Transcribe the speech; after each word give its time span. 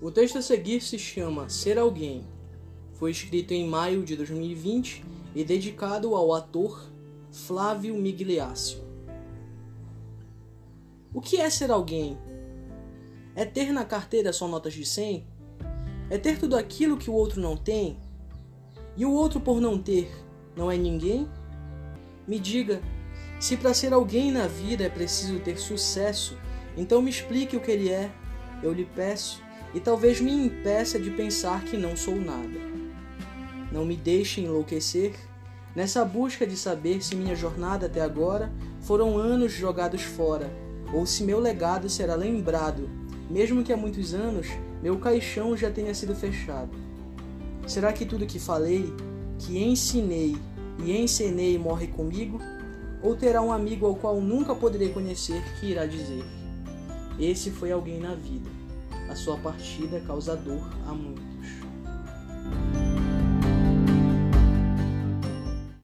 O 0.00 0.10
texto 0.10 0.36
a 0.36 0.42
seguir 0.42 0.82
se 0.82 0.98
chama 0.98 1.48
Ser 1.48 1.78
Alguém. 1.78 2.22
Foi 2.92 3.10
escrito 3.10 3.52
em 3.52 3.66
maio 3.66 4.04
de 4.04 4.14
2020 4.14 5.02
e 5.34 5.42
dedicado 5.42 6.14
ao 6.14 6.34
ator 6.34 6.86
Flávio 7.30 7.94
Migliaccio. 7.94 8.84
O 11.14 11.20
que 11.22 11.38
é 11.38 11.48
ser 11.48 11.70
alguém? 11.70 12.18
É 13.34 13.46
ter 13.46 13.72
na 13.72 13.86
carteira 13.86 14.34
só 14.34 14.46
notas 14.46 14.74
de 14.74 14.84
100? 14.84 15.26
É 16.10 16.18
ter 16.18 16.38
tudo 16.38 16.58
aquilo 16.58 16.98
que 16.98 17.08
o 17.08 17.14
outro 17.14 17.40
não 17.40 17.56
tem? 17.56 17.98
E 18.98 19.06
o 19.06 19.12
outro, 19.12 19.40
por 19.40 19.62
não 19.62 19.78
ter, 19.78 20.10
não 20.54 20.70
é 20.70 20.76
ninguém? 20.76 21.26
Me 22.28 22.38
diga, 22.38 22.82
se 23.40 23.56
para 23.56 23.72
ser 23.72 23.94
alguém 23.94 24.30
na 24.30 24.46
vida 24.46 24.84
é 24.84 24.90
preciso 24.90 25.40
ter 25.40 25.56
sucesso, 25.56 26.36
então 26.76 27.00
me 27.00 27.10
explique 27.10 27.56
o 27.56 27.60
que 27.60 27.70
ele 27.70 27.88
é, 27.88 28.10
eu 28.62 28.72
lhe 28.72 28.84
peço, 28.84 29.45
e 29.74 29.80
talvez 29.80 30.20
me 30.20 30.32
impeça 30.32 30.98
de 30.98 31.10
pensar 31.10 31.64
que 31.64 31.76
não 31.76 31.96
sou 31.96 32.16
nada. 32.16 32.58
Não 33.70 33.84
me 33.84 33.96
deixe 33.96 34.40
enlouquecer 34.40 35.14
nessa 35.74 36.04
busca 36.04 36.46
de 36.46 36.56
saber 36.56 37.02
se 37.02 37.14
minha 37.14 37.36
jornada 37.36 37.86
até 37.86 38.00
agora 38.00 38.52
foram 38.80 39.18
anos 39.18 39.52
jogados 39.52 40.02
fora, 40.02 40.50
ou 40.92 41.04
se 41.04 41.24
meu 41.24 41.40
legado 41.40 41.88
será 41.88 42.14
lembrado, 42.14 42.88
mesmo 43.28 43.62
que 43.62 43.72
há 43.72 43.76
muitos 43.76 44.14
anos 44.14 44.46
meu 44.82 44.98
caixão 44.98 45.56
já 45.56 45.70
tenha 45.70 45.94
sido 45.94 46.14
fechado. 46.14 46.70
Será 47.66 47.92
que 47.92 48.06
tudo 48.06 48.26
que 48.26 48.38
falei, 48.38 48.92
que 49.38 49.58
ensinei 49.58 50.36
e 50.84 50.96
encenei 50.96 51.58
morre 51.58 51.88
comigo? 51.88 52.40
Ou 53.02 53.16
terá 53.16 53.42
um 53.42 53.52
amigo 53.52 53.86
ao 53.86 53.96
qual 53.96 54.20
nunca 54.20 54.54
poderei 54.54 54.90
conhecer 54.90 55.42
que 55.58 55.66
irá 55.66 55.86
dizer: 55.86 56.24
Esse 57.18 57.50
foi 57.50 57.72
alguém 57.72 57.98
na 57.98 58.14
vida. 58.14 58.48
A 59.08 59.14
sua 59.14 59.36
partida 59.36 60.00
causa 60.00 60.36
dor 60.36 60.68
a 60.86 60.92
muitos. 60.92 61.65